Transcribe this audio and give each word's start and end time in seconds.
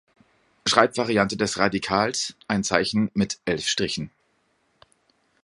Schreibvariante 0.65 1.37
des 1.37 1.59
Radikals: 1.59 2.33
黃, 2.49 3.11
mit 3.13 3.37
elf 3.45 3.67
Strichen. 3.67 4.09